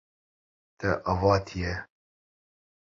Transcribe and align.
Te 0.79 0.89
avêtiye. 1.11 1.73